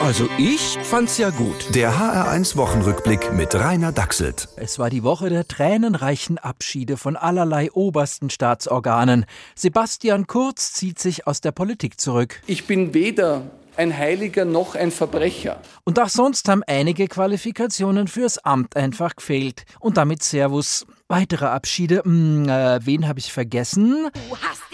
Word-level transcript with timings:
Also 0.00 0.28
ich 0.36 0.78
fand's 0.82 1.16
ja 1.16 1.30
gut. 1.30 1.74
Der 1.74 1.92
HR1 1.94 2.56
Wochenrückblick 2.56 3.32
mit 3.32 3.54
Rainer 3.54 3.92
Dachselt. 3.92 4.48
Es 4.56 4.78
war 4.78 4.90
die 4.90 5.02
Woche 5.02 5.30
der 5.30 5.48
tränenreichen 5.48 6.38
Abschiede 6.38 6.96
von 6.96 7.16
allerlei 7.16 7.72
obersten 7.72 8.28
Staatsorganen. 8.28 9.24
Sebastian 9.54 10.26
Kurz 10.26 10.74
zieht 10.74 10.98
sich 10.98 11.26
aus 11.26 11.40
der 11.40 11.52
Politik 11.52 11.98
zurück. 11.98 12.42
Ich 12.46 12.66
bin 12.66 12.92
weder 12.92 13.42
ein 13.76 13.96
Heiliger 13.96 14.44
noch 14.44 14.74
ein 14.74 14.90
Verbrecher. 14.90 15.60
Und 15.84 15.98
auch 15.98 16.08
sonst 16.08 16.48
haben 16.48 16.62
einige 16.66 17.08
Qualifikationen 17.08 18.06
fürs 18.06 18.38
Amt 18.38 18.76
einfach 18.76 19.16
gefehlt. 19.16 19.64
Und 19.80 19.96
damit 19.96 20.22
Servus. 20.22 20.86
Weitere 21.08 21.46
Abschiede. 21.46 22.02
Hm, 22.04 22.48
äh, 22.48 22.84
wen 22.84 23.06
habe 23.06 23.20
ich 23.20 23.32
vergessen? 23.32 24.08
Du 24.12 24.36
hast 24.36 24.65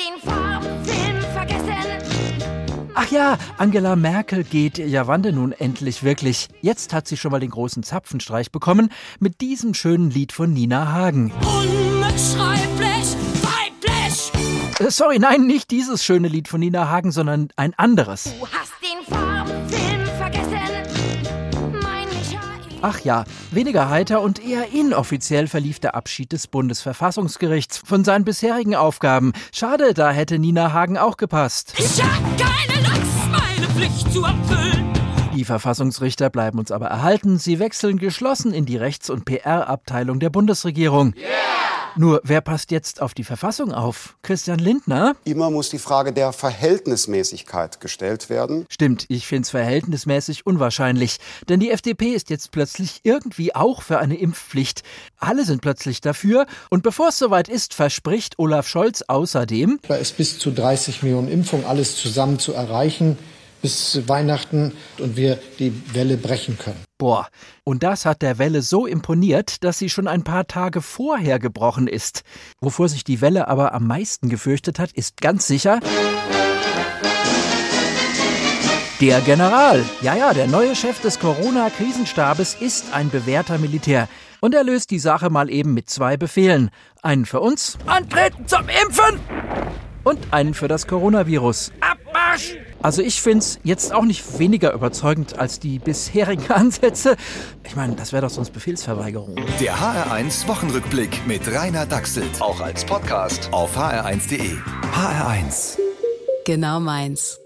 ja, 3.12 3.36
Angela 3.58 3.94
Merkel 3.94 4.42
geht. 4.42 4.78
Ja, 4.78 5.06
wann 5.06 5.22
denn 5.22 5.34
nun 5.34 5.52
endlich 5.52 6.02
wirklich? 6.02 6.48
Jetzt 6.62 6.94
hat 6.94 7.06
sie 7.06 7.16
schon 7.16 7.30
mal 7.30 7.40
den 7.40 7.50
großen 7.50 7.82
Zapfenstreich 7.82 8.50
bekommen 8.50 8.90
mit 9.20 9.40
diesem 9.40 9.74
schönen 9.74 10.10
Lied 10.10 10.32
von 10.32 10.52
Nina 10.52 10.92
Hagen. 10.92 11.30
Unbeschreiblich 11.32 13.16
weiblich. 13.42 14.32
Äh, 14.80 14.90
sorry, 14.90 15.18
nein, 15.18 15.46
nicht 15.46 15.70
dieses 15.70 16.02
schöne 16.02 16.28
Lied 16.28 16.48
von 16.48 16.60
Nina 16.60 16.88
Hagen, 16.88 17.12
sondern 17.12 17.48
ein 17.56 17.74
anderes. 17.76 18.24
Du 18.24 18.46
Ach 22.84 22.98
ja, 23.00 23.24
weniger 23.52 23.88
heiter 23.90 24.20
und 24.20 24.44
eher 24.44 24.72
inoffiziell 24.72 25.46
verlief 25.46 25.78
der 25.78 25.94
Abschied 25.94 26.32
des 26.32 26.48
Bundesverfassungsgerichts 26.48 27.78
von 27.78 28.02
seinen 28.04 28.24
bisherigen 28.24 28.74
Aufgaben. 28.74 29.32
Schade, 29.52 29.94
da 29.94 30.10
hätte 30.10 30.40
Nina 30.40 30.72
Hagen 30.72 30.98
auch 30.98 31.16
gepasst. 31.16 31.74
Ich 31.78 32.02
hab 32.02 32.22
keine 32.36 32.80
Lust, 32.80 33.30
meine 33.30 33.68
Pflicht 33.72 34.12
zu 34.12 34.24
erfüllen. 34.24 34.92
Die 35.36 35.44
Verfassungsrichter 35.44 36.28
bleiben 36.28 36.58
uns 36.58 36.72
aber 36.72 36.88
erhalten. 36.88 37.38
Sie 37.38 37.60
wechseln 37.60 37.98
geschlossen 37.98 38.52
in 38.52 38.66
die 38.66 38.76
Rechts- 38.76 39.10
und 39.10 39.24
PR-Abteilung 39.24 40.18
der 40.18 40.30
Bundesregierung. 40.30 41.14
Nur, 41.96 42.22
wer 42.24 42.40
passt 42.40 42.70
jetzt 42.70 43.02
auf 43.02 43.12
die 43.12 43.24
Verfassung 43.24 43.72
auf? 43.72 44.16
Christian 44.22 44.58
Lindner? 44.58 45.14
Immer 45.24 45.50
muss 45.50 45.68
die 45.68 45.78
Frage 45.78 46.12
der 46.12 46.32
Verhältnismäßigkeit 46.32 47.80
gestellt 47.80 48.30
werden. 48.30 48.64
Stimmt, 48.70 49.04
ich 49.08 49.26
find's 49.26 49.50
verhältnismäßig 49.50 50.46
unwahrscheinlich. 50.46 51.18
Denn 51.48 51.60
die 51.60 51.70
FDP 51.70 52.08
ist 52.14 52.30
jetzt 52.30 52.50
plötzlich 52.50 53.00
irgendwie 53.02 53.54
auch 53.54 53.82
für 53.82 53.98
eine 53.98 54.16
Impfpflicht. 54.16 54.82
Alle 55.18 55.44
sind 55.44 55.60
plötzlich 55.60 56.00
dafür. 56.00 56.46
Und 56.70 56.82
bevor 56.82 57.08
es 57.08 57.18
soweit 57.18 57.48
ist, 57.48 57.74
verspricht 57.74 58.38
Olaf 58.38 58.66
Scholz 58.66 59.02
außerdem, 59.06 59.78
Da 59.86 59.96
ist 59.96 60.16
bis 60.16 60.38
zu 60.38 60.50
30 60.50 61.02
Millionen 61.02 61.28
Impfungen 61.28 61.66
alles 61.66 61.96
zusammen 61.96 62.38
zu 62.38 62.54
erreichen 62.54 63.18
bis 63.62 64.06
Weihnachten 64.08 64.72
und 64.98 65.16
wir 65.16 65.38
die 65.58 65.72
Welle 65.94 66.16
brechen 66.16 66.58
können. 66.58 66.84
boah, 66.98 67.28
und 67.64 67.82
das 67.82 68.04
hat 68.04 68.22
der 68.22 68.38
Welle 68.38 68.62
so 68.62 68.86
imponiert, 68.86 69.64
dass 69.64 69.78
sie 69.78 69.88
schon 69.88 70.08
ein 70.08 70.24
paar 70.24 70.46
Tage 70.46 70.82
vorher 70.82 71.38
gebrochen 71.38 71.88
ist. 71.88 72.22
Wovor 72.60 72.88
sich 72.88 73.04
die 73.04 73.20
Welle 73.20 73.48
aber 73.48 73.72
am 73.72 73.86
meisten 73.86 74.28
gefürchtet 74.28 74.78
hat, 74.78 74.92
ist 74.92 75.20
ganz 75.20 75.46
sicher 75.46 75.80
der 79.02 79.20
General. 79.20 79.84
Ja, 80.00 80.14
ja, 80.14 80.32
der 80.32 80.46
neue 80.46 80.76
Chef 80.76 81.00
des 81.00 81.18
Corona-Krisenstabes 81.18 82.56
ist 82.60 82.94
ein 82.94 83.10
bewährter 83.10 83.58
Militär. 83.58 84.08
Und 84.40 84.54
er 84.54 84.62
löst 84.62 84.92
die 84.92 85.00
Sache 85.00 85.28
mal 85.28 85.50
eben 85.50 85.74
mit 85.74 85.90
zwei 85.90 86.16
Befehlen. 86.16 86.70
Einen 87.02 87.26
für 87.26 87.40
uns, 87.40 87.78
antreten 87.86 88.46
zum 88.46 88.62
Impfen! 88.68 89.18
Und 90.04 90.32
einen 90.32 90.54
für 90.54 90.68
das 90.68 90.86
Coronavirus. 90.86 91.72
Abmarsch! 91.80 92.56
Also 92.82 93.02
ich 93.02 93.22
find's 93.22 93.58
jetzt 93.62 93.92
auch 93.94 94.04
nicht 94.04 94.38
weniger 94.38 94.72
überzeugend 94.72 95.38
als 95.38 95.60
die 95.60 95.78
bisherigen 95.78 96.50
Ansätze. 96.52 97.16
Ich 97.64 97.76
meine, 97.76 97.94
das 97.94 98.12
wäre 98.12 98.22
doch 98.22 98.30
sonst 98.30 98.50
Befehlsverweigerung. 98.52 99.36
Der 99.60 99.76
HR1 99.76 100.48
Wochenrückblick 100.48 101.26
mit 101.26 101.42
Rainer 101.52 101.86
Dachselt. 101.86 102.40
Auch 102.40 102.60
als 102.60 102.84
Podcast 102.84 103.48
auf 103.52 103.76
hr1.de. 103.76 104.56
HR1. 104.94 105.78
Genau 106.44 106.80
meins. 106.80 107.41